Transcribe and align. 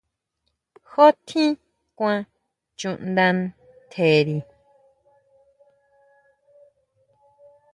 ¿Ju 0.91 1.05
tjín 1.27 1.51
kuan 1.97 2.19
chuʼnda 2.79 3.25
ntjeri? 3.37 4.37